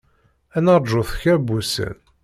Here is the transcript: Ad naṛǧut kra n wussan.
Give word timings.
Ad 0.57 0.61
naṛǧut 0.65 1.09
kra 1.19 1.35
n 1.39 1.45
wussan. 1.47 1.97